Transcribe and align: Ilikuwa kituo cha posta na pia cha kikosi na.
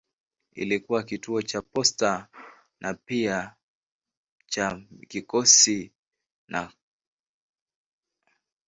Ilikuwa 0.55 1.03
kituo 1.03 1.41
cha 1.41 1.61
posta 1.61 2.27
na 2.79 2.93
pia 2.93 3.55
cha 4.45 4.81
kikosi 5.07 5.91
na. 6.47 6.71